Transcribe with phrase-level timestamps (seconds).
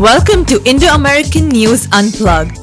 [0.00, 2.56] Welcome to Indo American News Unplugged.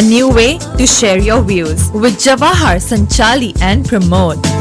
[0.00, 4.57] A new way to share your views with Jawahar Sanchali and Pramod.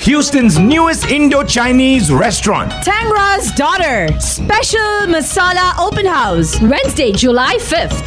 [0.00, 2.72] Houston's newest Indo Chinese restaurant.
[2.82, 4.08] Tangra's Daughter.
[4.18, 4.80] Special
[5.12, 6.58] Masala Open House.
[6.62, 8.02] Wednesday, July 5th.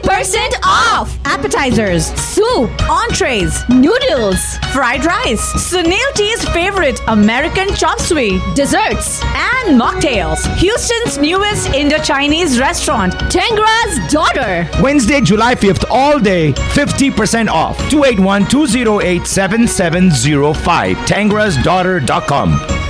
[0.00, 1.14] 50% off.
[1.26, 10.46] Appetizers, soup, entrees, noodles, fried rice, Sunil T's favorite American chop suey, desserts, and mocktails.
[10.56, 13.12] Houston's newest Indo Chinese restaurant.
[13.30, 14.66] Tangra's Daughter.
[14.82, 16.52] Wednesday, July 5th, all day.
[16.72, 17.76] 50% off.
[17.90, 21.25] 281 208 7705.
[21.26, 22.06] Tangrasdaughter.com.
[22.06, 22.85] Daughter.com.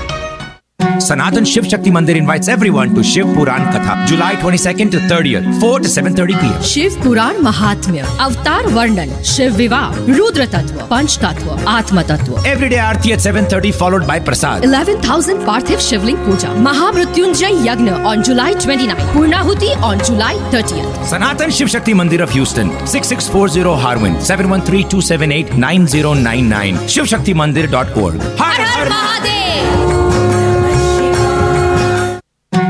[1.00, 5.80] Sanatan Shiv Shakti Mandir invites everyone to Shiv Puran Katha, July 22nd to 30th, 4
[5.80, 6.62] to 7:30 p.m.
[6.70, 12.40] Shiv Puran Mahatmya, Avatar Varnan, Shiv Viva, Rudra Tattva, Panch Tattva, Atma Tattva.
[12.52, 14.64] Every day Aarti at 7:30 followed by Prasad.
[14.64, 20.88] 11,000 Parthiv Shivling Puja, Mahamrityunjay Yagna on July 29th, Purnahuti on July 30th.
[21.14, 26.86] Sanatan Shiv Shakti Mandir of Houston, 6640 Harwin, 713-278-9099.
[26.96, 28.20] Shivshaktimandir.org.
[28.22, 29.85] Har Har, Har Mahadev!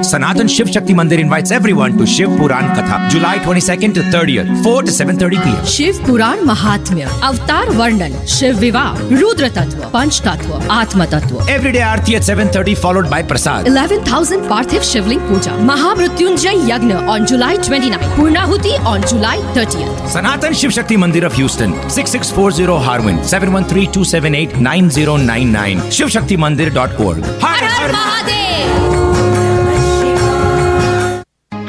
[0.07, 4.83] Sanatan Shiv Shakti Mandir invites everyone to Shiv Puran Katha, July 22nd to 30th, 4
[4.89, 5.63] to 7:30 p.m.
[5.73, 8.85] Shiv Puran Mahatmya, Avatar Varnan, Shiv Viva,
[9.23, 11.49] Rudra Tattva, Panch Tattva, Atma Tattva.
[11.57, 13.67] Every day Aarti at 7:30 followed by Prasad.
[13.73, 20.09] 11,000 Parthiv Shivling Puja, Mahamrityunjay Yagna on July 29th, Purnahuti on July 30th.
[20.17, 27.31] Sanatan Shiv Shakti Mandir of Houston, 6640 Harwin, 713-278-9099, shivshaktimandir.org.
[27.47, 28.46] Har, Har Mahadev!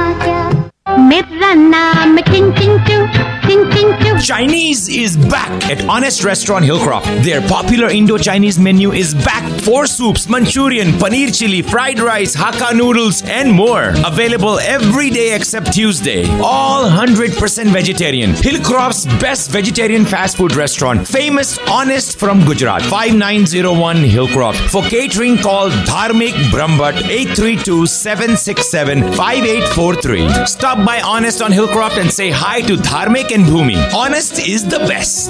[4.24, 7.24] Chinese is back at Honest Restaurant Hillcroft.
[7.24, 9.44] Their popular Indo-Chinese menu is back.
[9.62, 13.90] Four soups, Manchurian, paneer chili, fried rice, Hakka noodles, and more.
[14.06, 16.26] Available every day except Tuesday.
[16.42, 18.32] All 100% vegetarian.
[18.32, 21.08] Hillcroft's best vegetarian fast food restaurant.
[21.08, 22.82] Famous Honest from Gujarat.
[22.82, 24.70] 5901 Hillcroft.
[24.72, 30.46] For catering, call Dharmik Brahmbat 832 767 5843.
[30.46, 33.94] Stop by Honest on Hillcroft and say hi to Dharmik and Bhumi.
[33.94, 35.28] Honest is the best.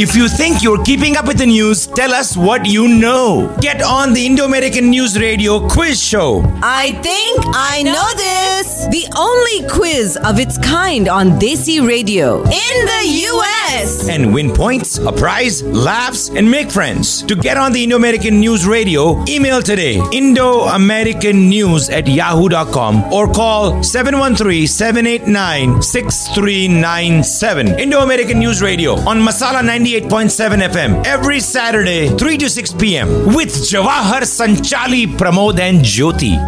[0.00, 3.54] If you think you're keeping up with the news, tell us what you know.
[3.60, 6.40] Get on the Indo American News Radio quiz show.
[6.62, 8.86] I think I know this.
[8.86, 14.08] The only quiz of its kind on Desi Radio in the US.
[14.08, 17.22] And win points, a prize, laughs, and make friends.
[17.24, 23.12] To get on the Indo American News Radio, email today Indo American News at yahoo.com
[23.12, 27.78] or call 713 789 6397.
[27.78, 29.89] Indo American News Radio on Masala 90.
[29.90, 33.08] 98.7 FM every Saturday, 3 to 6 p.m.
[33.34, 36.38] with Jawahar Sanchali, Pramod, and Jyoti.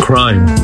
[0.00, 0.63] Crime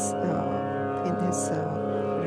[1.07, 1.43] in this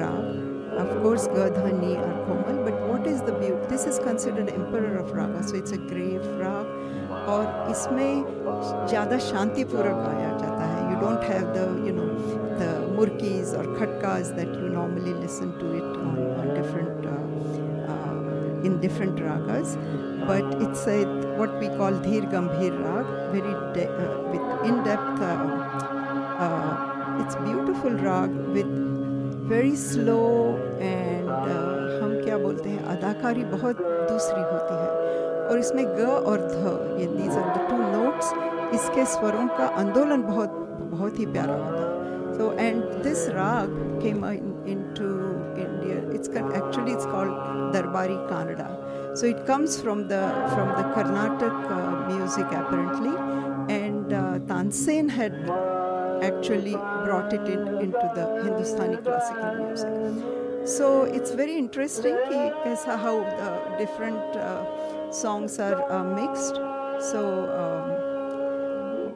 [0.00, 5.14] raga of course गधनी are komal but what is the beau this is considered emperor of
[5.16, 8.24] raga so it's a grave raga और इसमें
[8.86, 12.08] ज़्यादा शांतिपूर्वक पाया जाता है you don't have the you know
[12.58, 18.66] the murkis or khatkas that you normally listen to it on, on different uh, uh,
[18.68, 19.72] in different ragas
[20.30, 20.98] but it's a
[21.40, 25.34] what we call dhir gambhir rag very de- uh, with in depth uh,
[26.46, 28.74] uh, it's beautiful rag with
[29.54, 30.26] very slow
[30.94, 34.92] and hum kya bolte hain adakari bahut dusri hoti hai
[35.44, 36.70] और इसमें ग और ध
[37.00, 38.32] ये these are the two notes
[38.80, 40.54] इसके स्वरों का आंदोलन बहुत
[40.94, 43.68] So and this rag
[44.00, 46.08] came into India.
[46.10, 47.32] It's actually it's called
[47.74, 49.16] Darbari Kanada.
[49.18, 50.22] So it comes from the
[50.54, 53.16] from the Carnatic uh, music apparently,
[53.74, 55.34] and uh, had
[56.22, 60.66] actually brought it into the Hindustani classical music.
[60.68, 66.54] So it's very interesting how the different uh, songs are uh, mixed.
[67.10, 67.20] So.
[67.50, 68.03] Um,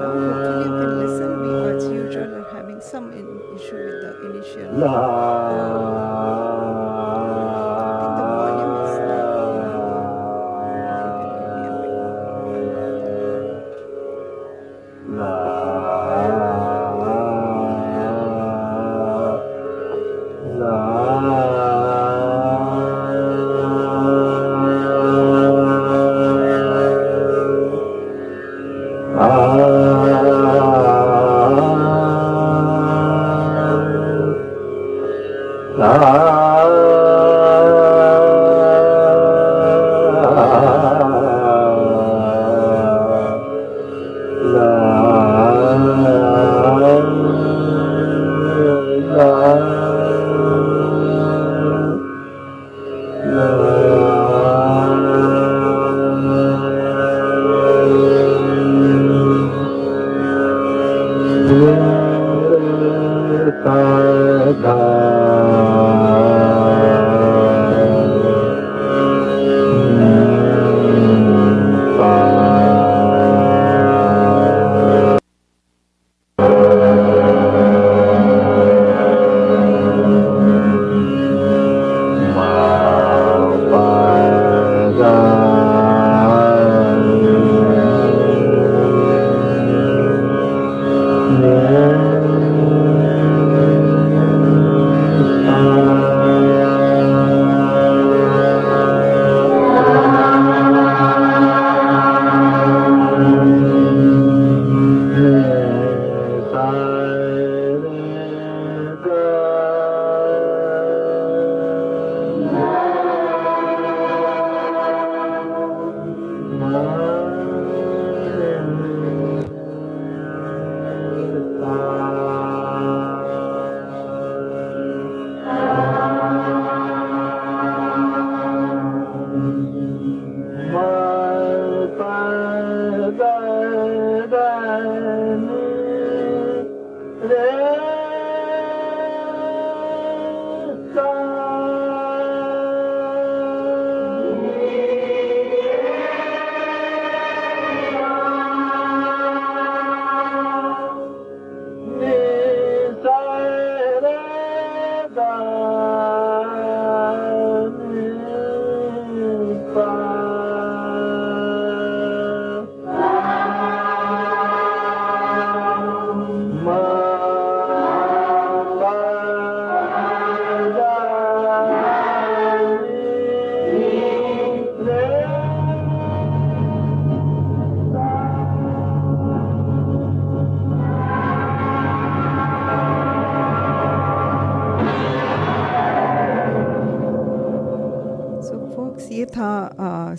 [4.59, 4.81] Christian.
[4.81, 5.48] Love.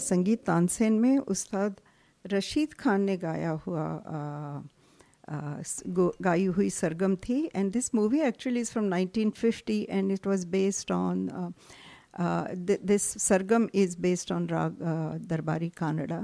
[0.10, 1.76] संगीत तानसेन में उस्ताद
[2.34, 3.86] रशीद खान ने गाया हुआ
[6.28, 10.92] गाई हुई सरगम थी and this movie actually is from 1950 and it was based
[10.96, 11.26] on
[12.94, 14.78] this sargam is based on raga
[15.36, 16.22] Darbari Kanada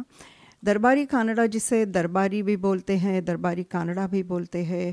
[0.71, 4.89] दरबारी कानड़ा जिसे दरबारी भी बोलते हैं दरबारी कानड़ा भी बोलते हैं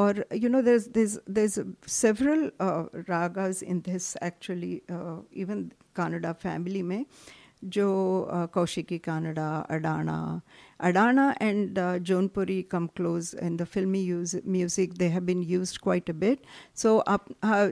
[0.00, 4.72] और you know there's there's is several uh, in this actually
[5.44, 5.64] even
[6.04, 7.12] uh, family में uh,
[7.68, 10.42] जो Koshiki, Kannada, Adana.
[10.80, 14.94] Adana and uh, Jaunpuri come close and the filmy use, music.
[14.94, 16.44] They have been used quite a bit.
[16.74, 17.18] So uh,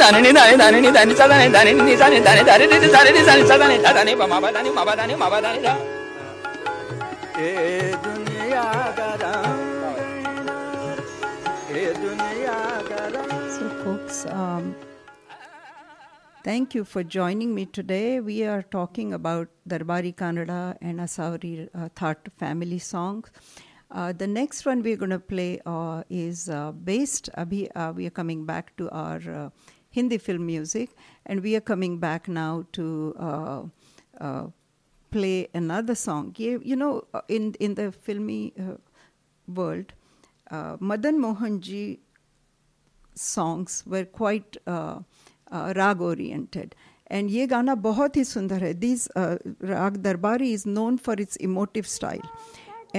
[0.05, 0.33] So folks
[14.27, 14.75] um
[16.43, 18.19] Thank you for joining me today.
[18.19, 23.31] We are talking about Darbari Kanada and Asavari uh, Thaat family songs.
[23.89, 27.91] Uh, the next one we're going to play uh, is uh, based, abhi, uh, uh,
[27.93, 29.49] we are coming back to our uh,
[29.95, 30.89] Hindi film music,
[31.25, 33.61] and we are coming back now to uh,
[34.19, 34.47] uh,
[35.09, 36.33] play another song.
[36.37, 38.53] You know, uh, in in the filmy
[39.59, 39.93] world,
[40.51, 41.99] uh, Madan Mohanji
[43.13, 46.75] songs were quite rag oriented.
[47.07, 48.73] And ye gana bohati sundare.
[48.83, 49.37] This uh,
[49.71, 52.29] rag darbari is known for its emotive style.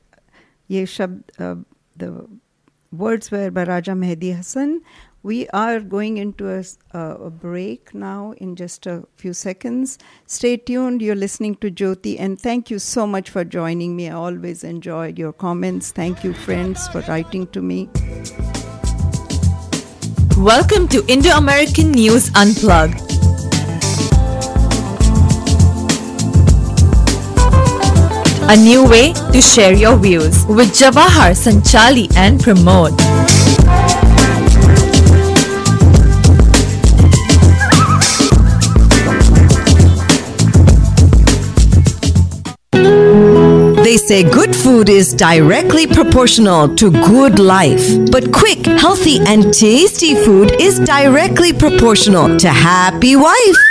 [2.93, 4.81] words were by Raja Mehdi Hassan.
[5.23, 9.97] We are going into a, uh, a, break now in just a few seconds.
[10.27, 11.01] Stay tuned.
[11.01, 14.09] You're listening to Jyoti, and thank you so much for joining me.
[14.09, 15.93] I always enjoy your comments.
[16.01, 17.89] Thank you, friends, for writing to me.
[20.39, 23.20] Welcome to Indo American News Unplugged.
[28.53, 32.97] a new way to share your views with Jawahar Sanchali and Pramod.
[43.85, 47.87] They say good food is directly proportional to good life.
[48.11, 53.63] But quick, healthy, and tasty food is directly proportional to happy wife.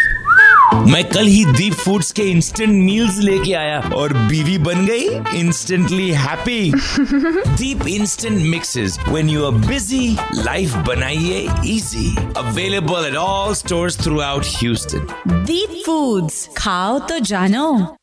[0.74, 6.10] मैं कल ही दीप foods के instant meals लेके आया और बीवी बन गई instantly
[6.26, 10.08] happy Deep instant mixes when you are busy
[10.44, 11.40] life बनाइए
[11.76, 14.00] easy available at all stores
[14.32, 15.08] throughout Houston
[15.46, 17.96] Deep Foods खाओ तो जानो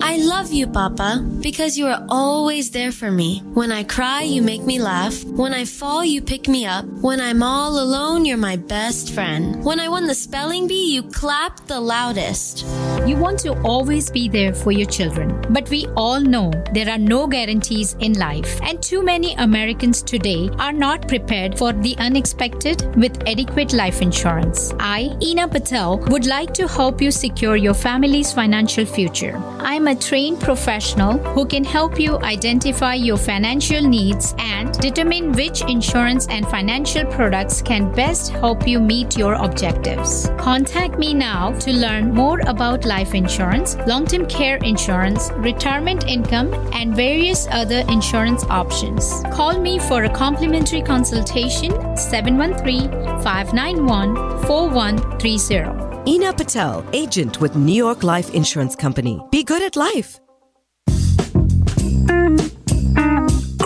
[0.00, 3.40] I love you, Papa, because you are always there for me.
[3.52, 5.22] When I cry, you make me laugh.
[5.24, 6.84] When I fall, you pick me up.
[7.00, 9.62] When I'm all alone, you're my best friend.
[9.64, 12.64] When I won the spelling bee, you clapped the loudest.
[13.06, 16.98] You want to always be there for your children, but we all know there are
[16.98, 22.84] no guarantees in life, and too many Americans today are not prepared for the unexpected
[22.96, 24.72] with adequate life insurance.
[24.78, 29.40] I, Ina Patel, would like to help you secure your family's financial future.
[29.60, 35.62] I'm a trained professional who can help you identify your financial needs and determine which
[35.62, 40.28] insurance and financial products can best help you meet your objectives.
[40.38, 46.52] Contact me now to learn more about life insurance, long term care insurance, retirement income,
[46.74, 49.22] and various other insurance options.
[49.32, 52.90] Call me for a complimentary consultation 713
[53.22, 55.87] 591 4130.
[56.08, 59.20] Ina Patel, agent with New York Life Insurance Company.
[59.30, 60.18] Be good at life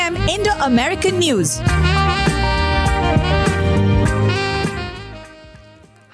[0.00, 1.60] Indo American News.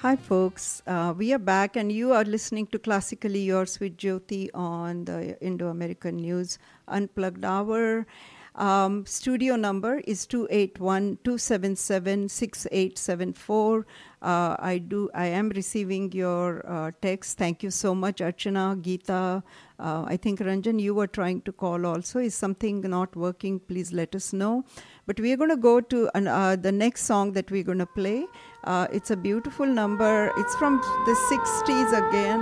[0.03, 0.83] Hi, folks.
[0.89, 5.41] Uh, we are back, and you are listening to Classically Yours with Jyoti on the
[5.41, 8.09] Indo American News Unplugged Hour.
[8.57, 13.87] Um, studio number is 281 277 6874.
[14.27, 15.09] Uh, I do.
[15.15, 17.39] I am receiving your uh, text.
[17.39, 19.41] Thank you so much, Archana, Geeta.
[19.79, 22.19] Uh, I think Ranjan, you were trying to call also.
[22.19, 23.61] Is something not working?
[23.61, 24.65] Please let us know.
[25.07, 27.79] But we are going to go to an, uh, the next song that we're going
[27.79, 28.27] to play.
[28.65, 30.33] Uh, it's a beautiful number.
[30.39, 32.41] It's from the 60s again.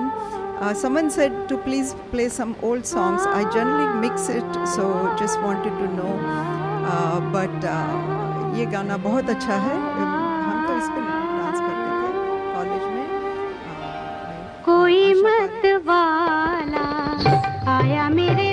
[0.64, 3.20] Uh, someone said to please play some old songs.
[3.27, 6.14] I generally mix it, so just wanted to know.
[7.35, 7.68] but
[8.59, 11.13] ये गाना बहुत अच्छा है हम तो इस
[14.66, 16.85] कोई अच्छा। मत वाला
[17.72, 18.53] आया मेरे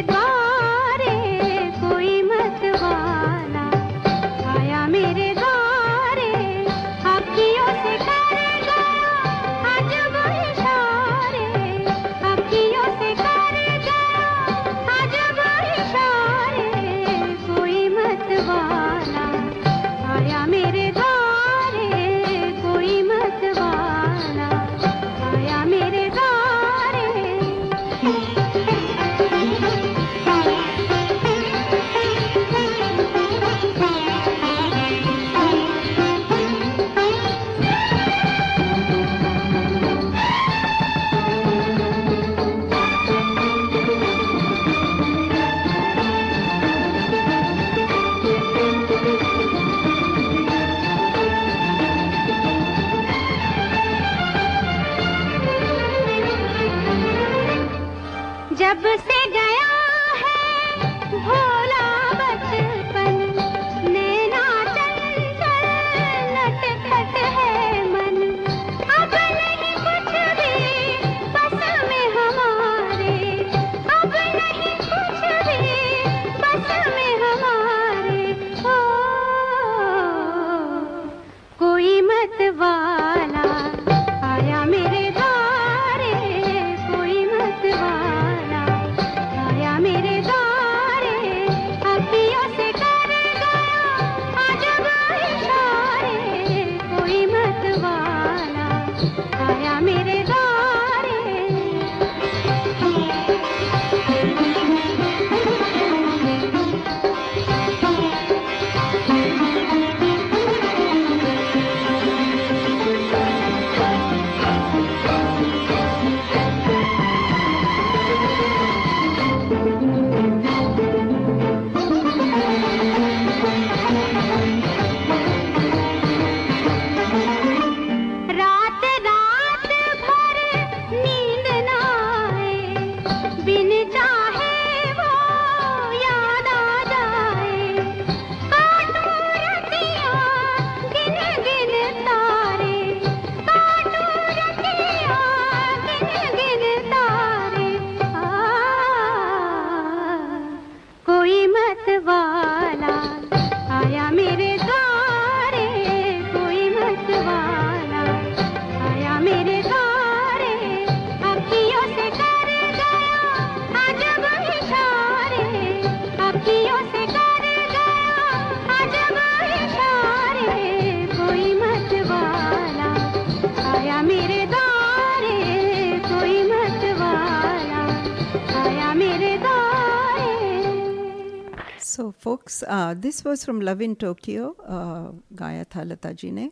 [182.21, 182.63] folks.
[182.67, 186.51] Uh, this was from Love in Tokyo, uh, Gaya Thalata ne.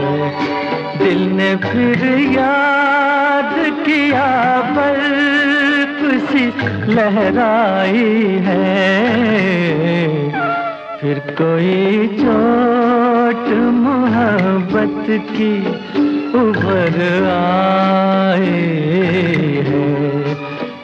[1.03, 2.03] दिल ने फिर
[2.39, 3.55] याद
[3.87, 4.29] किया
[4.77, 5.99] बर्फ
[6.31, 6.47] सी
[6.95, 8.07] लहराई
[8.47, 10.32] है
[11.03, 13.47] फिर कोई चोट
[13.87, 15.51] मोहब्बत की
[16.41, 16.99] उभर
[17.31, 18.53] आए
[19.69, 19.83] है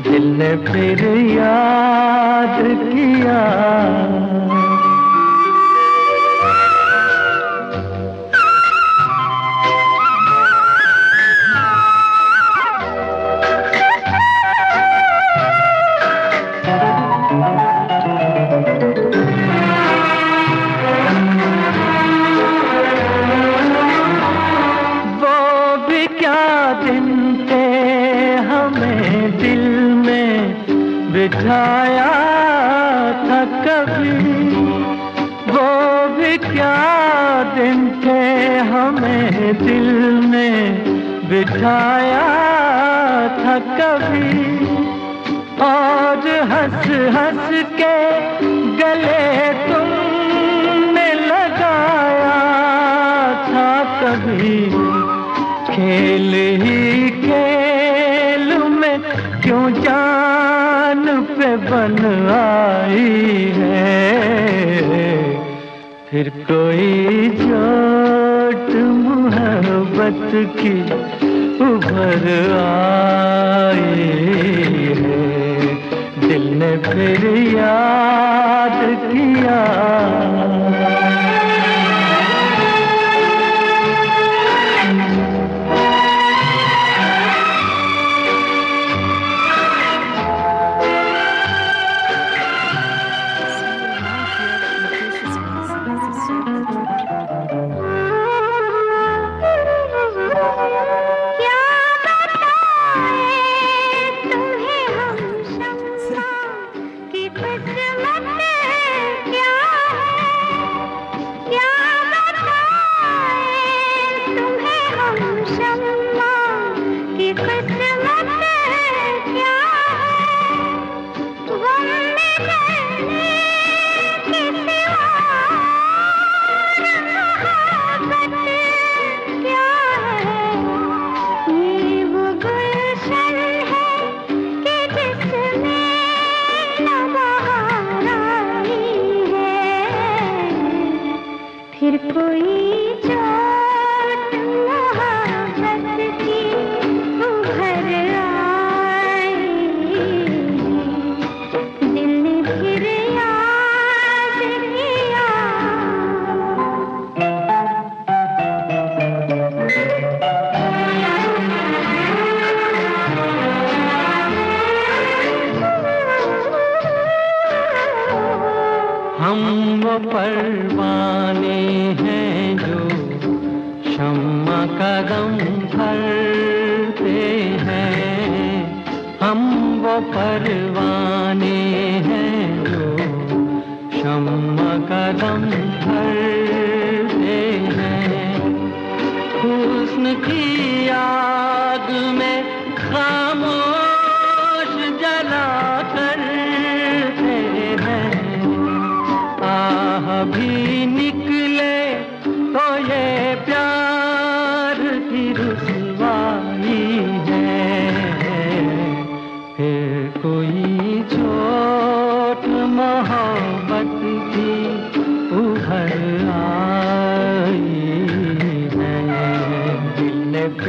[0.08, 0.38] दिल
[0.72, 1.07] फिर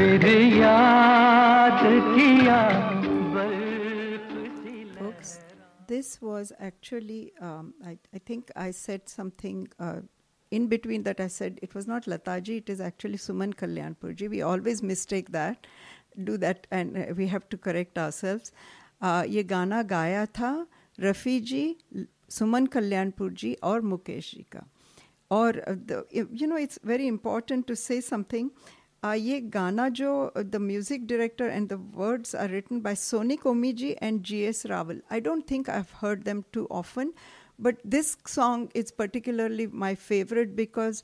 [0.10, 1.82] फिर याद
[2.18, 2.60] किया
[5.00, 5.36] Folks,
[5.88, 10.00] this was actually, um, I, I, think I said something uh,
[10.52, 14.30] in between that I said it was not Lataji, it is actually Suman Kalyanpurji.
[14.32, 15.68] We always mistake that,
[16.24, 18.52] do that, and uh, we have to correct ourselves.
[19.02, 20.52] Uh, ये गाना गाया था
[21.00, 21.64] रफ़ी जी
[22.40, 24.66] सुमन कल्याणपुर जी और मुकेश जी का
[25.38, 25.62] और
[26.42, 27.72] you know it's very important
[29.08, 33.96] uh, ye gana jo the music director and the words are written by Sony Komiji
[34.02, 34.64] and G.S.
[34.64, 35.02] Raval.
[35.10, 37.14] I don't think I've heard them too often,
[37.58, 41.04] but this song is particularly my favorite because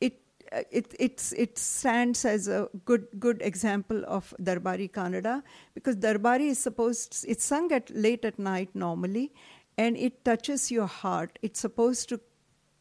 [0.00, 0.20] it
[0.52, 0.94] uh, it
[1.38, 5.42] it stands as a good good example of Darbari Kanada
[5.74, 9.32] because Darbari is supposed it's sung at late at night normally,
[9.76, 11.38] and it touches your heart.
[11.42, 12.20] It's supposed to,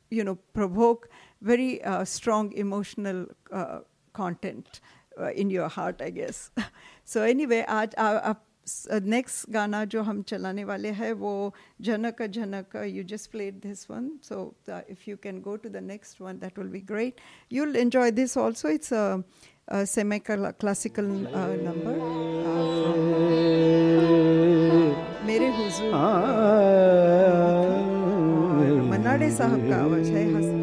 [0.10, 1.10] you know, provoke
[1.42, 3.26] very uh, strong emotional.
[3.52, 3.80] Uh,
[4.18, 4.82] content
[5.20, 6.42] uh, in your heart, I guess.
[7.16, 7.96] so anyway, आज
[8.32, 8.44] आप
[9.14, 11.34] next uh, गाना जो हम चलाने वाले हैं वो
[11.90, 14.40] Janak Janak you just played this one so
[14.96, 17.22] if you can go to the next one that will be great
[17.54, 18.90] you will enjoy this also it's
[19.94, 21.06] semi classical
[21.64, 22.04] number
[25.32, 25.92] Mere Huzoor
[28.92, 30.57] Manna Dey साहब का आवाज़ है हंस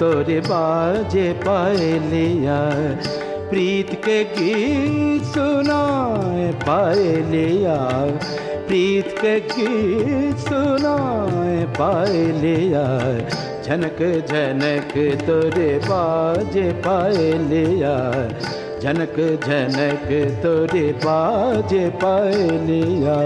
[0.01, 2.59] तोरे बाजे पायलिया
[3.51, 7.77] प्रीत के गीत सुनाए पायलिया
[8.69, 12.85] प्रीत के गीत सुनाए पायलिया
[13.67, 14.93] झनक झनक
[15.27, 17.97] तोरे बाजे पायलिया
[18.83, 19.16] जनक
[19.47, 20.07] जनक
[20.43, 23.19] तोरे बाजे पायलिया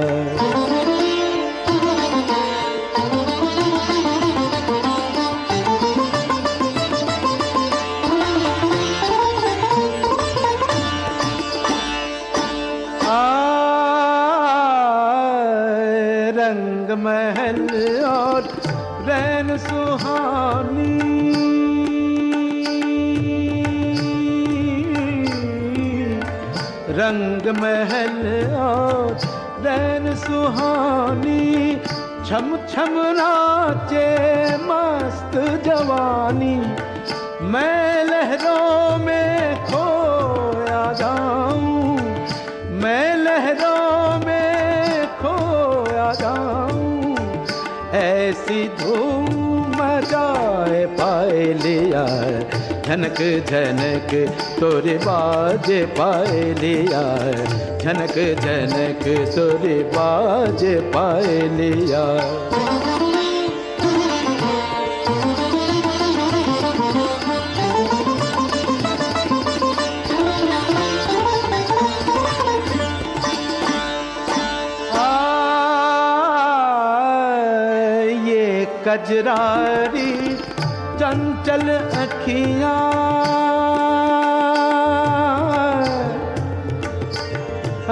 [30.44, 31.74] रूहानी
[32.28, 34.06] छम छम नाचे
[34.68, 36.54] मस्त जवानी
[37.54, 41.96] मैं लहरों में खोया जाऊं
[42.82, 47.14] मैं लहरों में खोया जाऊं
[48.02, 52.04] ऐसी धूम मजाए पाए लिया
[52.86, 53.18] झनक
[53.50, 54.10] झनक
[54.60, 57.02] तोरे बाजे पाए लिया
[57.80, 59.02] झनक झनक
[59.36, 62.04] तोरे बाजे पाए लिया
[78.86, 80.10] कजरारी
[81.00, 81.68] चंचल
[82.24, 82.72] सखिया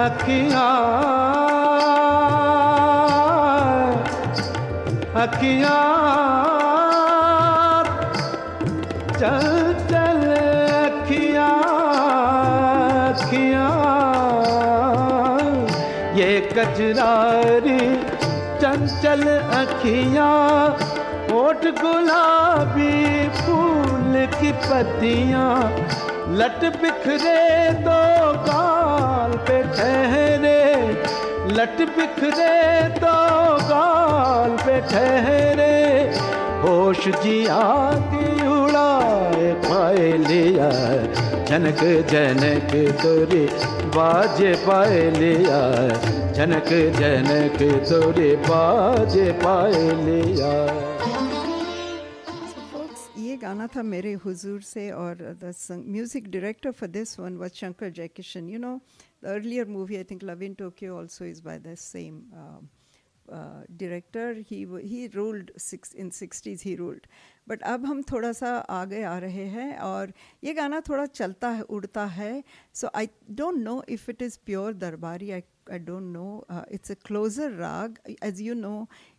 [0.04, 0.62] अखिया
[5.24, 5.74] अखिया
[9.20, 9.50] चल
[9.92, 10.18] चल
[10.80, 11.50] अखिया
[13.04, 13.68] अखिया
[16.22, 17.80] ये कचरारी
[18.64, 19.24] चंचल
[19.62, 20.30] अखिया
[21.44, 22.92] ओठ गुलाबी
[23.46, 25.58] फूल फूल की पत्तियाँ
[26.38, 27.38] लट बिखरे
[27.84, 30.74] दो गाल पे ठहरे
[31.56, 33.14] लट बिखरे दो
[33.70, 35.72] गाल पे ठहरे
[36.66, 37.62] होश जिया
[38.12, 40.70] की उड़ाए पाए लिया
[41.50, 41.82] जनक
[42.12, 43.44] जनक तोरे
[43.98, 45.60] बाजे पाए लिया
[46.38, 46.68] जनक
[47.00, 47.60] जनक
[47.90, 50.56] तोरे बाजे पाए लिया
[53.52, 58.48] गाना था मेरे हुजूर से और the music director for this one was Shankar Jaikishan
[58.48, 58.70] you know
[59.24, 62.20] the earlier movie I think Love in Tokyo also is by the same
[63.28, 67.06] director he he rolled six in sixties he ruled
[67.48, 70.12] but अब हम थोड़ा सा आगे आ रहे हैं और
[70.44, 72.32] ये गाना थोड़ा चलता है उड़ता है
[72.80, 73.08] so I
[73.42, 75.42] don't know if it is pure Darbari I
[75.72, 76.26] I don't know
[76.74, 78.74] it's a closer raga as you know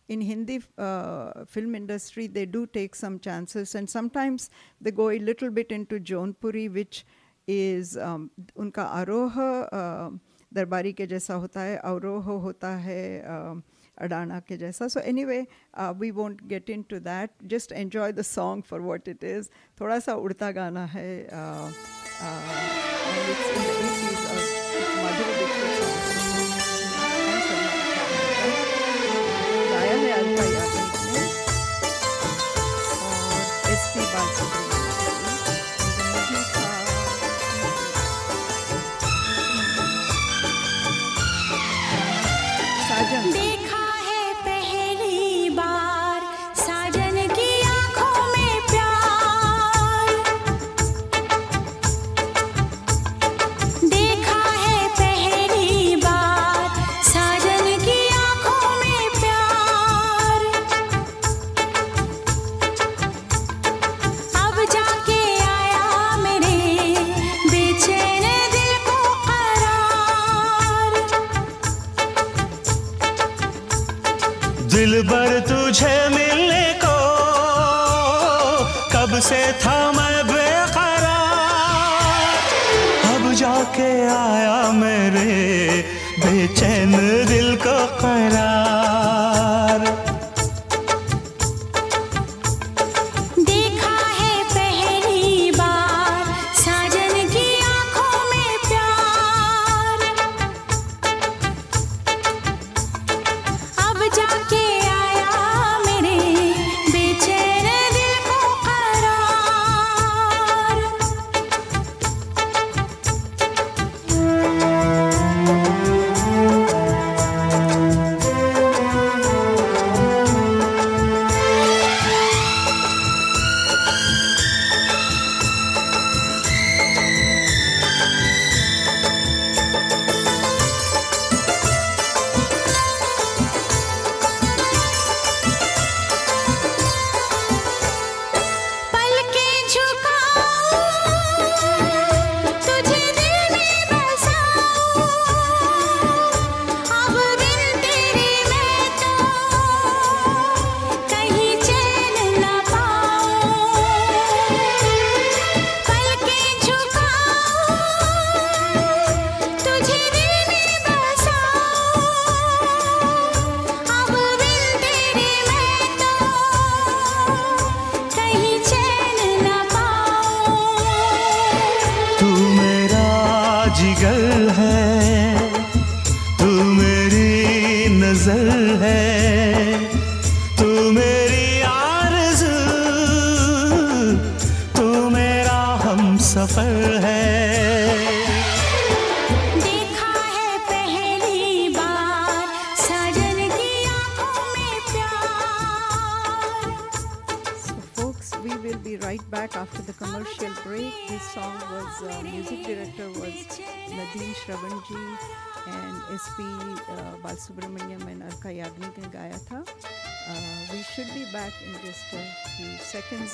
[0.10, 4.50] in Hindi uh, film industry, they do take some chances, and sometimes
[4.82, 7.06] they go a little bit into Jaunpuri, which
[7.48, 10.10] is um, उनका आरोह uh,
[10.54, 13.56] darbari ke jaisa hota hai aroh hota hai uh,
[13.98, 14.90] Adana ke jaisa.
[14.92, 17.32] So anyway, uh, we won't get into that.
[17.48, 19.50] Just enjoy the song for what it is.
[19.80, 24.13] thoda sa उड़ता gana hai Uh, uh,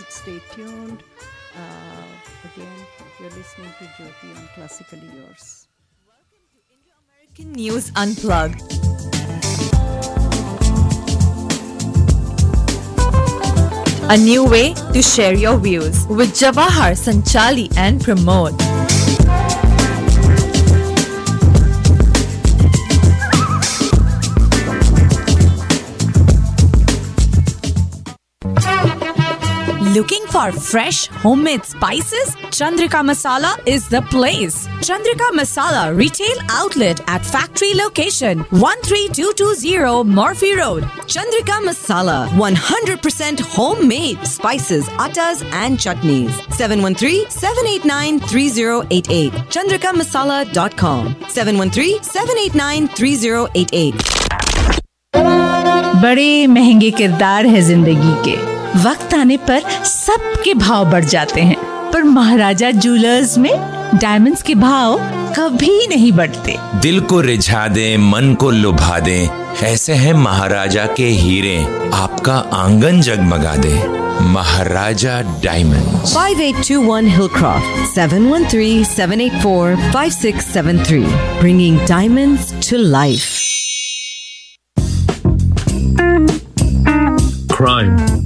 [0.09, 1.03] Stay tuned.
[1.55, 2.71] Uh, again,
[3.19, 5.67] you're listening to Jyoti on Classically Yours.
[6.05, 8.61] Welcome to Indo American News Unplugged.
[14.11, 18.88] A new way to share your views with Jawahar Sanchali and Pramod.
[29.95, 32.35] Looking for fresh homemade spices?
[32.55, 34.67] Chandrika Masala is the place.
[34.87, 40.83] Chandrika Masala retail outlet at factory location 13220 Murphy Road.
[41.13, 46.33] Chandrika Masala 100% homemade spices, attas and chutneys.
[46.59, 49.33] 713-789-3088.
[49.55, 53.95] ChandrikaMasala.com 713-789-3088.
[56.03, 61.55] बड़े महंगे किरदार है जिंदगी के वक्त आने पर सबके भाव बढ़ जाते हैं
[61.91, 63.51] पर महाराजा ज्वेलर्स में
[64.01, 64.97] डायमंड्स के भाव
[65.37, 69.17] कभी नहीं बढ़ते दिल को रिझा दे मन को लुभा दे
[69.67, 71.55] ऐसे हैं महाराजा के हीरे
[71.93, 73.73] आपका आंगन जगमगा दे
[74.33, 77.07] Maharaja Diamond five eight two one
[77.37, 80.99] Hillcroft seven one three seven eight four five six seven three
[81.39, 82.39] bringing diamond
[82.69, 83.29] to life
[87.57, 88.08] crime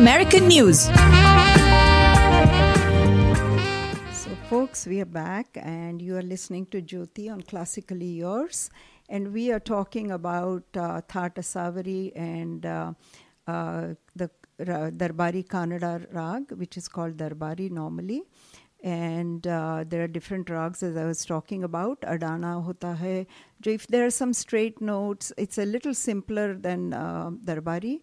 [0.00, 0.84] American News.
[4.18, 8.70] So, folks, we are back, and you are listening to Jyoti on Classically Yours,
[9.10, 12.92] and we are talking about uh, thaat Asavari and uh,
[13.46, 14.30] uh, the
[14.60, 18.22] uh, Darbari Kanada rag, which is called Darbari normally.
[18.82, 21.98] And uh, there are different rags, as I was talking about.
[22.06, 23.26] Adana hota hai.
[23.66, 28.00] If there are some straight notes, it's a little simpler than uh, Darbari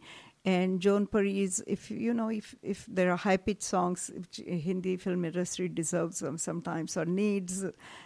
[0.48, 5.68] and Jaunpuri, if you know, if, if there are high pitched songs, Hindi film industry
[5.68, 7.66] deserves them sometimes or needs,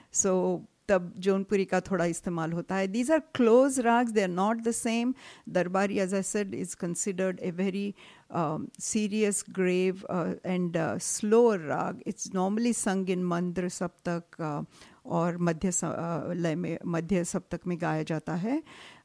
[0.09, 2.87] so the Jaunpuri ka thoda istemal hota hai.
[2.87, 5.13] These are close rags; they are not the same.
[5.49, 7.95] Darbari, as I said, is considered a very
[8.31, 12.01] um, serious, grave, uh, and uh, slower rag.
[12.07, 14.63] It's normally sung in mandra saptak uh,
[15.03, 18.61] or madhya uh, madhya saptak mein jata hai.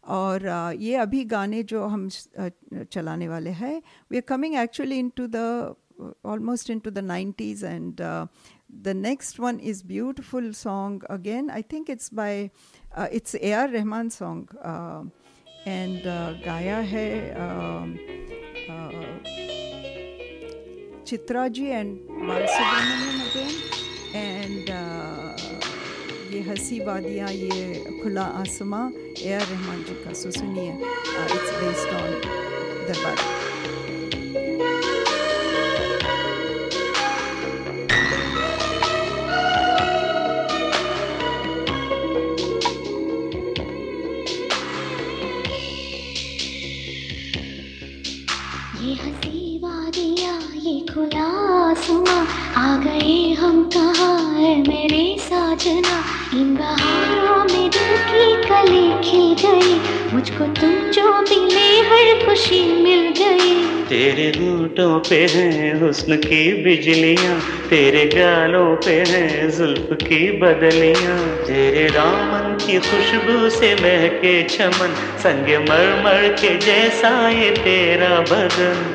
[0.08, 0.46] और
[0.80, 2.08] ये अभी गाने जो हम
[2.92, 3.76] चलाने वाले हैं
[4.10, 5.74] we are coming actually into the
[6.28, 12.10] almost into the nineties and the next one is beautiful song again I think it's
[12.14, 12.42] by
[13.12, 14.56] it's A R Rahman song
[15.66, 16.02] and
[16.44, 17.14] गाया है
[21.06, 23.54] Chitra ji and Balasubrahmanyam again
[24.22, 24.70] and
[26.32, 28.84] Yeh हंसी वादियाँ ये खुला आसमां
[29.26, 32.20] ए R Rahman जी का सो सुनिए it's based on
[32.88, 33.34] दरबार
[50.92, 51.22] खुला
[51.86, 52.14] सुना
[52.60, 54.08] आ गए हम कहा
[54.38, 61.64] है मेरे साजना इन बहारों में दिल की कली खिल गई मुझको तुम जो मिले
[61.90, 63.54] हर खुशी मिल गई
[63.90, 65.46] तेरे रूटों पे है
[65.80, 67.38] हुस्न की बिजलियाँ
[67.70, 71.16] तेरे गालों पे है जुल्फ की बदलियाँ
[71.46, 78.94] तेरे दामन की खुशबू से महके चमन संग मर मर के जैसा ये तेरा बदन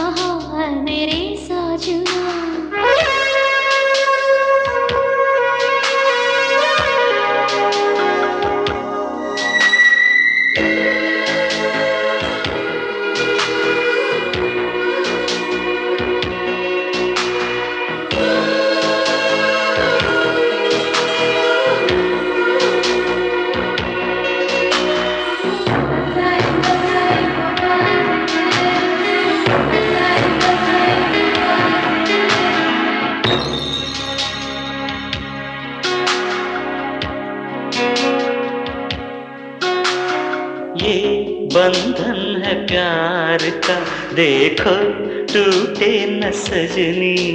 [46.73, 47.30] 感谢你。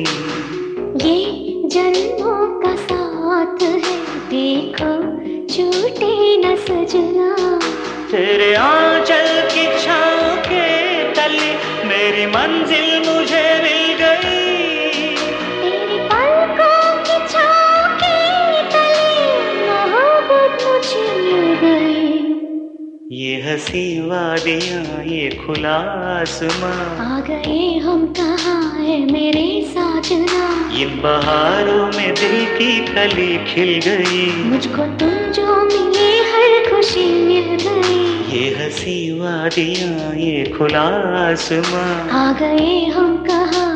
[32.58, 38.04] की कली खिल गई मुझको तुम जो मिले हर खुशी मिल गई
[38.36, 39.90] ये हसी वादिया
[40.22, 40.86] ये खुला
[41.24, 41.88] आसमां
[42.22, 43.66] आ गए हम कहा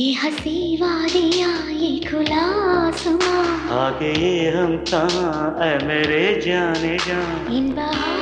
[0.00, 1.54] ये हसी वादिया
[1.86, 2.42] ये खुला
[2.76, 3.48] आसमां
[3.84, 7.22] आगे ये हम कहाँ मेरे जाने जा
[7.58, 8.17] इन बहा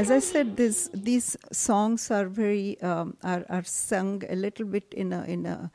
[0.00, 4.92] as I said, this, these songs are very um, are, are sung a little bit
[4.94, 5.70] in a in a,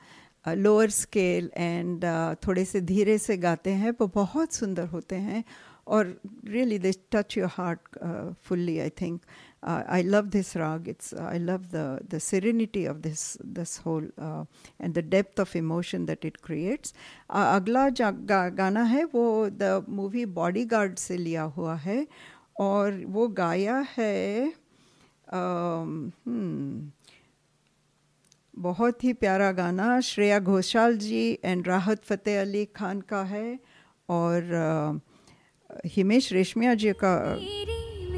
[0.65, 5.43] lower scale and uh, थोड़े से धीरे से गाते हैं पर बहुत सुंदर होते हैं
[5.87, 6.07] और
[6.55, 9.23] really they touch your heart uh, fully I think
[9.63, 13.25] uh, I love this rag it's I love the the serenity of this
[13.57, 16.93] this whole and the depth of emotion that it creates
[17.29, 17.87] अगला
[18.55, 22.05] गाना है वो the movie bodyguard से लिया हुआ है
[22.59, 24.53] और वो गाया है
[25.29, 26.91] हम्म,
[28.63, 33.57] बहुत ही प्यारा गाना श्रेया घोषाल जी एंड राहत फ़तेह अली खान का है
[34.17, 35.01] और
[35.95, 37.15] हिमेश रेशमिया जी का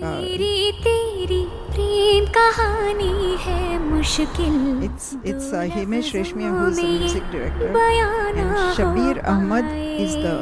[0.01, 1.41] मेरी तेरी
[1.73, 9.75] प्रेम कहानी है मुश्किल it's it's Himesh Reshammiya who is the music director Shabbir Ahmed
[10.01, 10.37] is the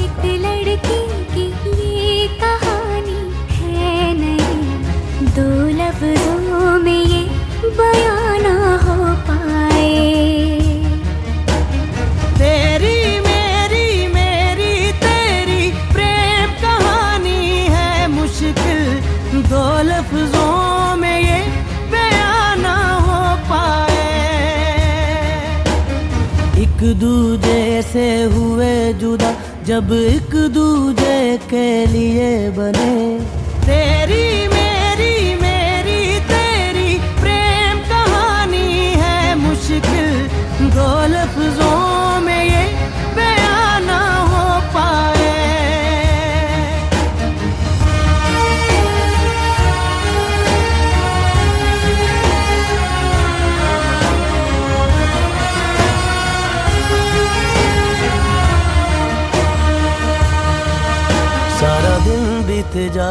[0.05, 1.01] एक लड़की
[1.33, 1.45] की
[1.81, 3.19] ये कहानी
[3.59, 5.47] है नहीं दो
[5.83, 7.21] लफ्जों में ये
[7.79, 8.52] बयाना
[27.83, 28.69] कैसे हुए
[28.99, 29.31] जुदा
[29.67, 31.19] जब एक दूजे
[31.51, 32.95] के लिए बने
[33.67, 34.23] तेरी
[34.55, 35.11] मेरी
[35.43, 38.67] मेरी तेरी प्रेम कहानी
[39.03, 41.92] है मुश्किल दो लफ्जों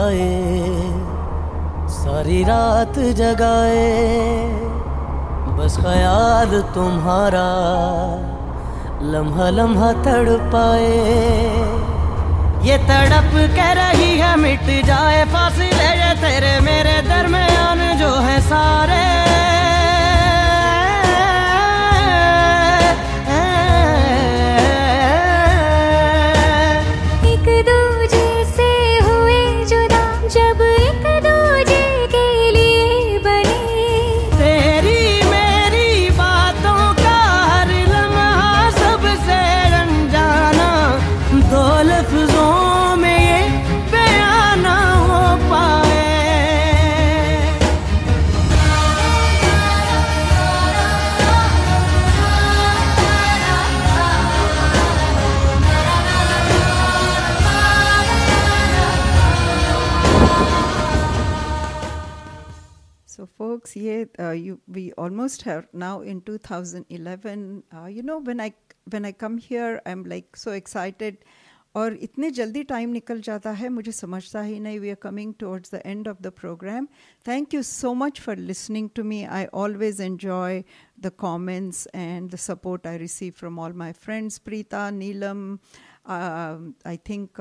[0.02, 3.86] जगाए सारी रात जगाए
[5.58, 7.48] बस ख्याल तुम्हारा
[9.12, 10.94] लम्हा लम्हा तड़ पाए
[12.68, 15.90] ये तड़प कह रही है मिट जाए फासिले
[16.22, 19.00] तेरे मेरे दरमियान जो है सारे
[63.72, 67.62] CA, uh, you, we almost have now in 2011.
[67.74, 68.52] Uh, you know, when I
[68.90, 71.16] when I come here, I'm like so excited.
[71.80, 75.74] और इतने जल्दी टाइम निकल जाता है मुझे समझता ही नहीं we are coming towards
[75.74, 76.86] the end of the programme
[77.28, 80.62] thank you so much for listening to me I always enjoy
[81.06, 85.46] the comments and the support I receive from all my friends Preeta Neelam
[86.16, 87.40] I think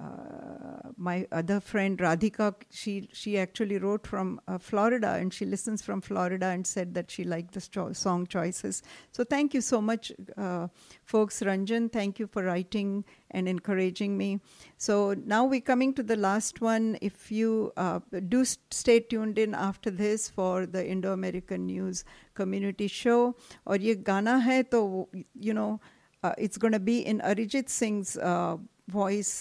[0.00, 5.82] uh, my other friend Radhika, she she actually wrote from uh, Florida, and she listens
[5.82, 8.82] from Florida, and said that she liked the song choices.
[9.12, 10.68] So thank you so much, uh,
[11.04, 11.40] folks.
[11.40, 14.40] Ranjan, thank you for writing and encouraging me.
[14.78, 16.96] So now we're coming to the last one.
[17.02, 22.86] If you uh, do stay tuned in after this for the Indo American News Community
[22.88, 23.36] Show,
[23.66, 25.78] or ye gana hai to you know
[26.22, 28.56] uh, it's going to be in Arijit Singh's uh,
[29.00, 29.34] voice.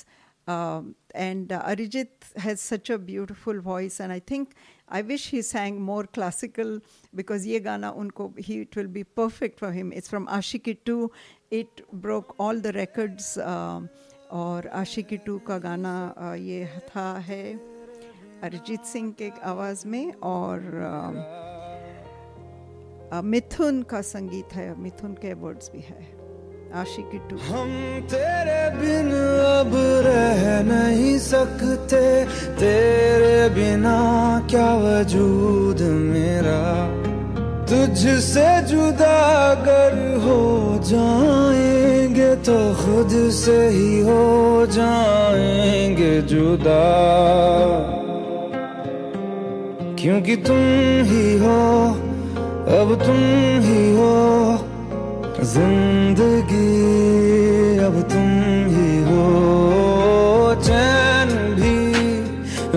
[0.50, 4.54] Um, and uh, Arijit has such a beautiful voice, and I think
[4.98, 6.72] I wish he sang more classical
[7.14, 9.92] because ye gana unko he it will be perfect for him.
[10.02, 11.12] It's from Ashiki 2.
[11.60, 13.36] It broke all the records.
[13.56, 13.82] Uh,
[14.40, 15.94] और 2 ka gana
[16.30, 17.58] uh, ye tha hai
[18.44, 21.14] Arijit Singh ke के mein aur, uh,
[23.12, 26.19] uh, मिथुन का संगीत है मिथुन के words भी है
[26.78, 27.70] आशिकिटू हम
[28.14, 29.72] तेरे बिन अब
[30.06, 32.02] रह नहीं सकते
[32.62, 33.94] तेरे बिना
[34.50, 36.62] क्या वजूद मेरा
[37.74, 39.16] तुझसे जुदा
[39.50, 39.98] अगर
[40.28, 40.40] हो
[40.92, 44.20] जाएंगे तो खुद से ही हो
[44.78, 46.80] जाएंगे जुदा
[50.02, 50.64] क्योंकि तुम
[51.12, 51.60] ही हो
[52.80, 53.20] अब तुम
[53.68, 54.10] ही हो
[55.52, 56.66] जिंदगी
[57.86, 58.28] अब तुम
[58.74, 59.26] ही हो
[60.68, 61.30] चैन
[61.60, 61.74] भी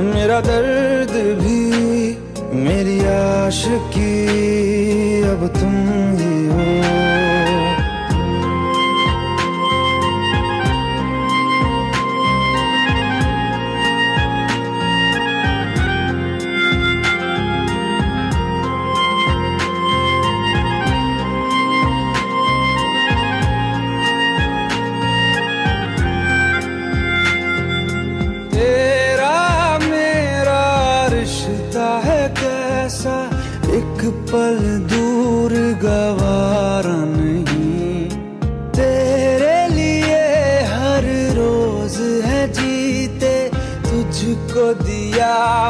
[0.02, 1.10] मेरा दर्द
[1.42, 1.60] भी
[2.64, 3.91] मेरी आशिक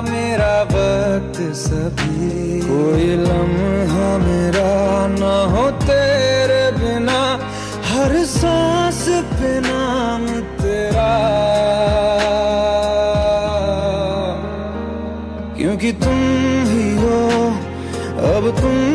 [0.06, 4.72] मेरा वक्त सभी कोई लम्हा मेरा
[5.14, 7.20] न हो तेरे बिना
[7.92, 9.02] हर सांस
[9.38, 10.26] पे नाम
[10.62, 11.08] तेरा
[15.56, 16.20] क्योंकि तुम
[16.72, 17.20] ही हो
[18.36, 18.91] अब तुम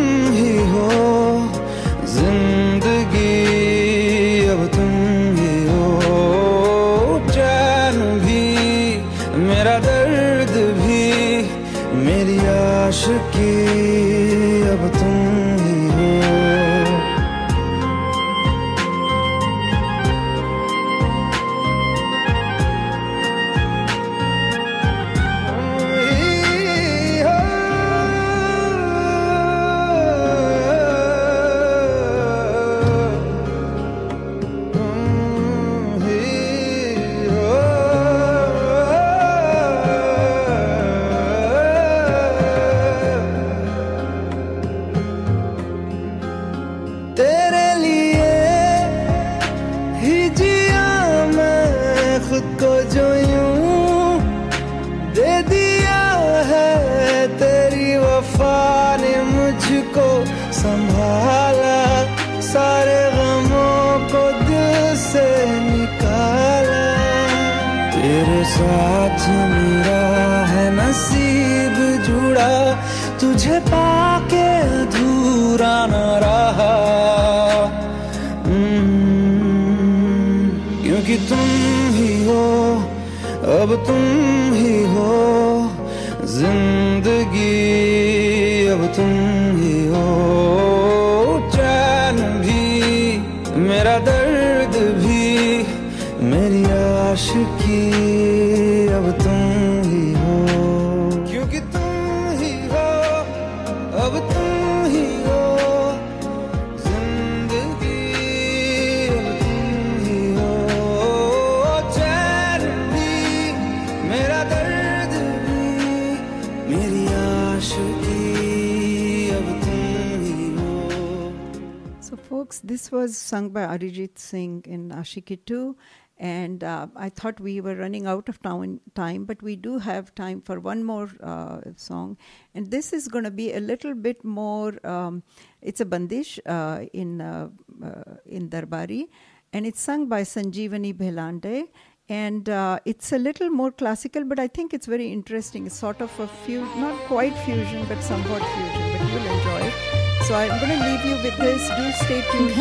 [123.27, 125.75] sung by Arijit Singh in Aashiqui 2.
[126.19, 130.41] And uh, I thought we were running out of time, but we do have time
[130.41, 132.17] for one more uh, song.
[132.55, 135.21] And this is going to be a little bit more, um,
[135.61, 137.49] it's a bandish uh, in, uh,
[137.85, 139.09] uh, in Darbari,
[139.53, 141.65] and it's sung by Sanjeevani Bhelande.
[142.09, 145.65] And uh, it's a little more classical, but I think it's very interesting.
[145.67, 149.96] It's sort of a few, not quite fusion, but somewhat fusion, but you'll enjoy it.
[150.27, 151.69] So I'm going to leave you with this.
[151.69, 152.59] Do stay tuned for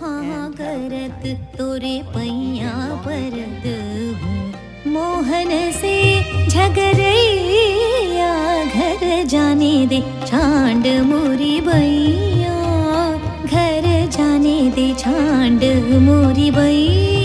[0.00, 1.22] हाँ करत
[1.58, 2.72] तोरे पैया
[3.06, 3.64] परत
[4.94, 5.50] मोहन
[5.82, 5.96] से
[6.48, 8.32] झगड़ैया
[8.64, 9.00] घर
[9.34, 12.29] जाने दे छांड मोरी भैया
[15.08, 15.62] ण्ड
[16.08, 17.19] मरिबै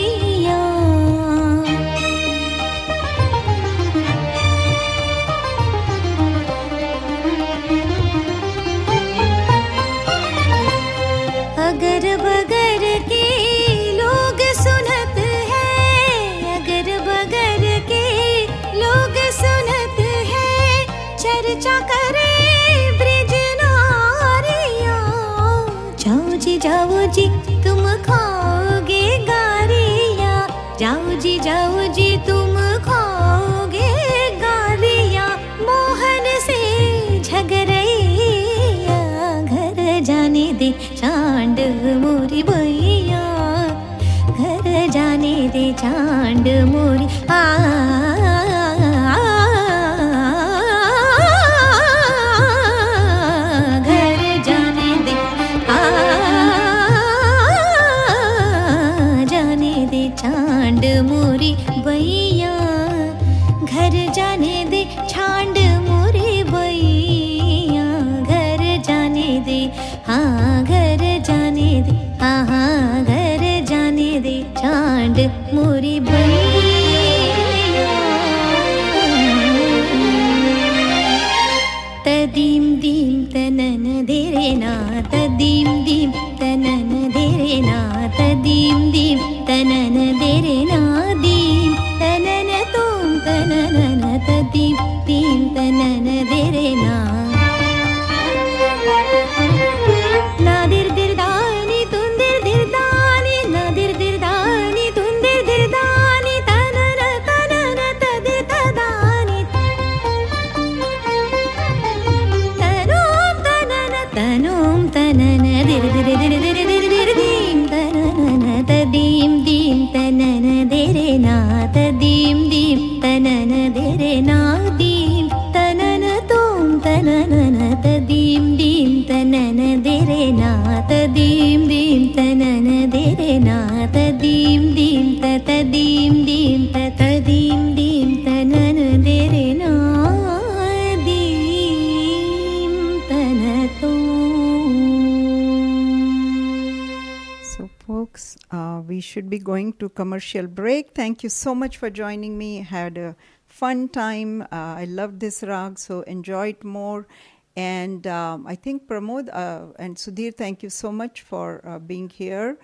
[149.46, 150.92] going to commercial break.
[151.02, 152.60] Thank you so much for joining me.
[152.60, 153.16] I had a
[153.46, 154.42] fun time.
[154.42, 157.08] Uh, I love this rag, so enjoy it more.
[157.56, 162.10] And um, I think Pramod uh, and Sudhir, thank you so much for uh, being
[162.10, 162.58] here.